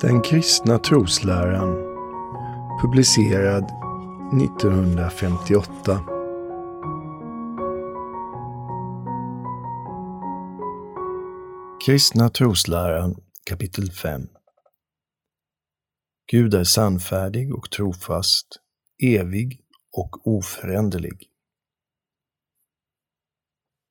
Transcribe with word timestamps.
Den 0.00 0.22
kristna 0.22 0.78
trosläran 0.78 1.74
publicerad 2.82 3.64
1958 4.42 6.00
Kristna 11.86 12.28
trosläran 12.28 13.16
kapitel 13.50 13.90
5 13.90 14.28
Gud 16.32 16.54
är 16.54 16.64
sannfärdig 16.64 17.54
och 17.54 17.70
trofast, 17.70 18.60
evig 19.04 19.60
och 19.92 20.26
oföränderlig. 20.26 21.30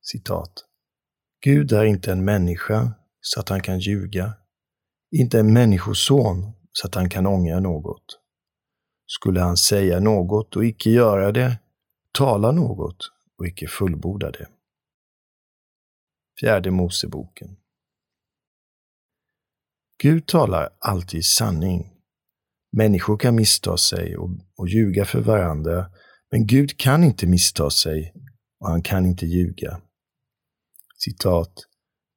Citat. 0.02 0.64
Gud 1.44 1.72
är 1.72 1.84
inte 1.84 2.12
en 2.12 2.24
människa 2.24 2.94
så 3.20 3.40
att 3.40 3.48
han 3.48 3.60
kan 3.60 3.78
ljuga 3.78 4.34
inte 5.10 5.40
en 5.40 5.52
människoson 5.52 6.52
så 6.72 6.86
att 6.86 6.94
han 6.94 7.08
kan 7.08 7.26
ångra 7.26 7.60
något. 7.60 8.20
Skulle 9.06 9.40
han 9.40 9.56
säga 9.56 10.00
något 10.00 10.56
och 10.56 10.64
icke 10.64 10.90
göra 10.90 11.32
det, 11.32 11.58
tala 12.18 12.52
något 12.52 12.96
och 13.38 13.46
icke 13.46 13.68
fullborda 13.68 14.30
det. 14.30 14.48
Fjärde 16.40 16.70
Moseboken 16.70 17.56
Gud 20.02 20.26
talar 20.26 20.68
alltid 20.78 21.24
sanning. 21.24 21.92
Människor 22.76 23.16
kan 23.16 23.34
missta 23.34 23.76
sig 23.76 24.16
och, 24.16 24.30
och 24.56 24.68
ljuga 24.68 25.04
för 25.04 25.20
varandra, 25.20 25.90
men 26.30 26.46
Gud 26.46 26.78
kan 26.78 27.04
inte 27.04 27.26
missta 27.26 27.70
sig 27.70 28.14
och 28.60 28.68
han 28.68 28.82
kan 28.82 29.06
inte 29.06 29.26
ljuga. 29.26 29.80
Citat 30.96 31.52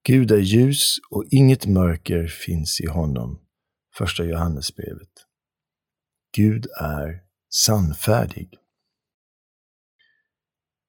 Gud 0.04 0.32
är 0.32 0.38
ljus 0.38 0.98
och 1.10 1.26
inget 1.32 1.66
mörker 1.66 2.28
finns 2.28 2.82
i 2.82 2.88
honom. 2.88 3.40
Första 3.94 4.24
Johannesbrevet. 4.24 5.10
Gud 6.38 6.68
är 6.80 7.22
sannfärdig. 7.50 8.58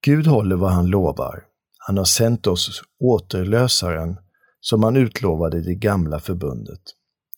Gud 0.05 0.27
håller 0.27 0.57
vad 0.57 0.71
han 0.73 0.87
lovar. 0.87 1.45
Han 1.79 1.99
har 1.99 2.05
sänt 2.05 2.47
oss 2.47 2.83
återlösaren 2.99 4.17
som 4.61 4.83
han 4.83 4.97
utlovade 4.97 5.59
i 5.59 5.63
det 5.63 5.75
gamla 5.75 6.21
förbundet. 6.21 6.83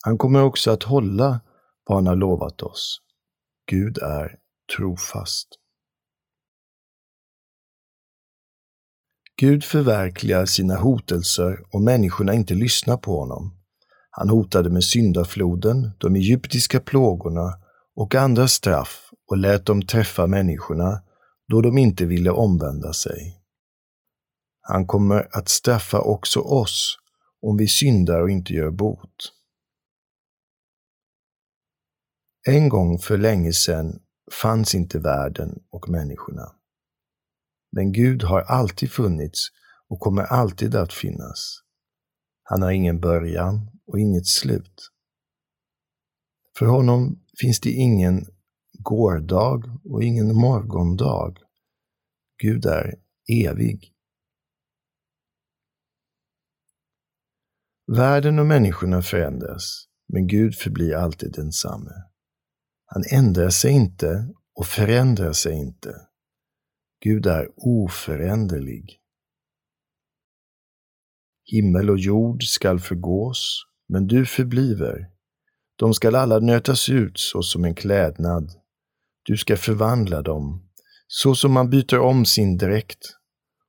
Han 0.03 0.19
kommer 0.19 0.43
också 0.43 0.71
att 0.71 0.83
hålla 0.83 1.41
vad 1.87 1.99
han 1.99 2.07
har 2.07 2.17
lovat 2.17 2.63
oss. 2.63 3.01
Gud 3.67 3.99
är 3.99 4.39
trofast. 4.77 5.49
Gud 9.37 9.65
förverkligar 9.65 10.47
sina 10.47 10.77
hotelser 10.77 11.65
om 11.71 11.85
människorna 11.85 12.35
inte 12.35 12.55
lyssnar 12.55 12.97
på 12.97 13.21
honom. 13.21 13.55
Han 14.11 14.29
hotade 14.29 14.71
med 14.71 14.85
syndafloden, 14.85 15.91
de 15.99 16.17
egyptiska 16.17 16.81
plågorna 16.81 17.59
och 17.95 18.15
andra 18.15 18.49
straff 18.49 19.11
och 19.31 19.37
lät 19.37 19.67
dem 19.67 19.83
träffa 19.83 20.27
människorna 20.27 21.03
då 21.49 21.61
de 21.61 21.79
inte 21.79 22.05
ville 22.05 22.31
omvända 22.31 22.93
sig. 22.93 23.41
Han 24.61 24.87
kommer 24.87 25.29
att 25.37 25.49
straffa 25.49 26.01
också 26.01 26.41
oss 26.41 26.99
om 27.43 27.57
vi 27.57 27.69
syndar 27.69 28.21
och 28.21 28.31
inte 28.31 28.53
gör 28.53 28.71
bot. 28.71 29.33
En 32.47 32.69
gång 32.69 32.99
för 32.99 33.19
länge 33.19 33.53
sedan 33.53 34.01
fanns 34.43 34.75
inte 34.75 34.99
världen 34.99 35.63
och 35.71 35.89
människorna. 35.89 36.53
Men 37.77 37.93
Gud 37.93 38.23
har 38.23 38.41
alltid 38.41 38.91
funnits 38.91 39.49
och 39.89 40.01
kommer 40.01 40.23
alltid 40.23 40.75
att 40.75 40.93
finnas. 40.93 41.61
Han 42.43 42.63
har 42.63 42.71
ingen 42.71 43.01
början 43.01 43.71
och 43.87 43.99
inget 43.99 44.27
slut. 44.27 44.91
För 46.59 46.67
honom 46.67 47.25
finns 47.41 47.61
det 47.61 47.71
ingen 47.71 48.27
gårdag 48.79 49.81
och 49.85 50.03
ingen 50.03 50.35
morgondag. 50.37 51.35
Gud 52.43 52.67
är 52.67 52.95
evig. 53.33 53.93
Världen 57.97 58.39
och 58.39 58.47
människorna 58.47 59.03
förändras, 59.03 59.87
men 60.09 60.27
Gud 60.27 60.55
förblir 60.55 60.95
alltid 60.95 61.33
densamme. 61.33 61.93
Han 62.85 63.03
ändrar 63.11 63.51
sig 63.51 63.71
inte 63.71 64.35
och 64.55 64.67
förändrar 64.67 65.33
sig 65.33 65.53
inte. 65.53 66.09
Gud 67.05 67.27
är 67.27 67.49
oföränderlig. 67.57 68.99
Himmel 71.45 71.91
och 71.91 71.99
jord 71.99 72.43
skall 72.43 72.81
förgås, 72.81 73.65
men 73.89 74.07
du 74.07 74.27
förbliver. 74.27 75.11
De 75.77 75.95
skall 75.95 76.15
alla 76.15 76.39
nötas 76.39 76.89
ut 76.89 77.19
så 77.19 77.43
som 77.43 77.65
en 77.65 77.75
klädnad. 77.75 78.51
Du 79.23 79.37
ska 79.37 79.57
förvandla 79.57 80.23
dem, 80.23 80.69
så 81.07 81.35
som 81.35 81.53
man 81.53 81.71
byter 81.71 81.99
om 81.99 82.25
sin 82.25 82.57
dräkt 82.57 83.07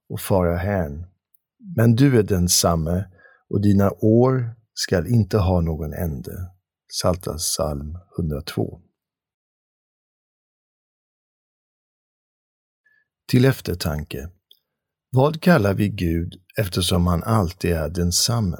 och 0.09 0.19
fara 0.19 0.57
hän. 0.57 1.05
Men 1.77 1.95
du 1.95 2.19
är 2.19 2.23
densamme, 2.23 3.05
och 3.49 3.61
dina 3.61 3.91
år 3.91 4.55
skall 4.73 5.07
inte 5.07 5.37
ha 5.37 5.61
någon 5.61 5.93
ände. 5.93 6.33
Saltas 6.87 7.41
psalm 7.41 7.97
102. 8.19 8.84
Till 13.27 13.45
eftertanke. 13.45 14.29
Vad 15.11 15.41
kallar 15.41 15.73
vi 15.73 15.89
Gud 15.89 16.41
eftersom 16.57 17.07
han 17.07 17.23
alltid 17.23 17.71
är 17.71 17.89
densamme? 17.89 18.57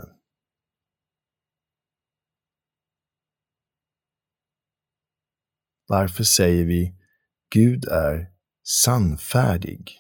Varför 5.88 6.24
säger 6.24 6.66
vi 6.66 6.96
Gud 7.50 7.86
är 7.86 8.32
sannfärdig? 8.64 9.92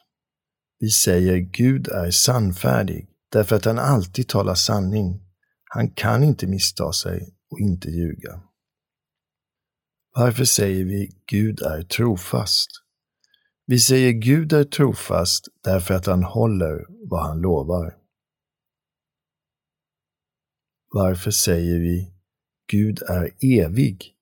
Vi 0.79 0.89
säger 0.89 1.37
Gud 1.37 1.87
är 1.87 2.11
sannfärdig 2.11 3.09
därför 3.31 3.55
att 3.55 3.65
han 3.65 3.79
alltid 3.79 4.27
talar 4.27 4.55
sanning. 4.55 5.21
Han 5.63 5.91
kan 5.91 6.23
inte 6.23 6.47
missta 6.47 6.91
sig 6.91 7.35
och 7.49 7.59
inte 7.59 7.89
ljuga. 7.89 8.41
Varför 10.15 10.45
säger 10.45 10.85
vi 10.85 11.09
Gud 11.25 11.61
är 11.61 11.83
trofast? 11.83 12.84
Vi 13.67 13.79
säger 13.79 14.11
Gud 14.11 14.53
är 14.53 14.63
trofast 14.63 15.47
därför 15.63 15.93
att 15.93 16.05
han 16.05 16.23
håller 16.23 16.85
vad 17.09 17.27
han 17.27 17.41
lovar. 17.41 17.97
Varför 20.93 21.31
säger 21.31 21.79
vi 21.79 22.13
Gud 22.71 23.01
är 23.01 23.31
evig? 23.41 24.15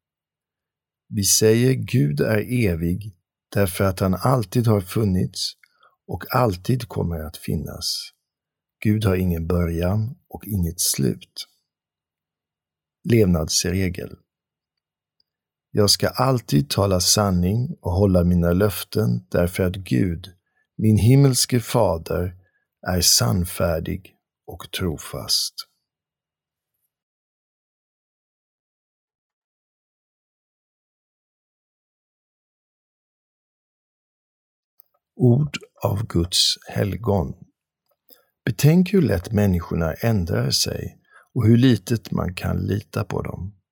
Vi 1.10 1.24
säger 1.24 1.74
Gud 1.74 2.20
är 2.20 2.68
evig 2.68 3.16
därför 3.52 3.84
att 3.84 4.00
han 4.00 4.14
alltid 4.14 4.68
har 4.68 4.82
funnits 4.82 5.54
och 6.08 6.36
alltid 6.36 6.88
kommer 6.88 7.20
att 7.20 7.38
finnas. 7.38 8.10
Gud 8.84 9.06
har 9.06 9.16
ingen 9.16 9.48
början 9.48 10.16
och 10.28 10.48
inget 10.48 10.80
slut. 10.80 11.48
Levnadsregel 13.10 14.18
jag 15.76 15.90
ska 15.90 16.08
alltid 16.08 16.70
tala 16.70 17.00
sanning 17.00 17.78
och 17.82 17.92
hålla 17.92 18.24
mina 18.24 18.54
löften 18.54 19.28
därför 19.32 19.64
att 19.64 19.76
Gud, 19.76 20.28
min 20.78 20.98
himmelske 20.98 21.60
fader, 21.60 22.36
är 22.88 23.02
sannfärdig 23.02 24.16
och 24.48 24.72
trofast. 24.72 25.54
Ord 35.16 35.58
av 35.84 36.08
Guds 36.08 36.56
helgon. 36.70 37.34
Betänk 38.46 38.94
hur 38.94 39.02
lätt 39.02 39.32
människorna 39.32 39.94
ändrar 39.94 40.50
sig 40.50 40.98
och 41.34 41.46
hur 41.46 41.58
litet 41.58 42.12
man 42.12 42.36
kan 42.36 42.58
lita 42.58 43.04
på 43.04 43.22
dem. 43.22 43.63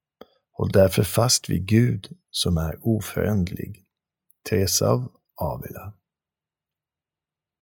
Håll 0.61 0.71
därför 0.71 1.03
fast 1.03 1.49
vid 1.49 1.65
Gud 1.65 2.07
som 2.31 2.57
är 2.57 2.79
oföränderlig. 2.81 3.83
Teresa 4.49 4.89
av 4.89 5.11
Avila 5.35 5.93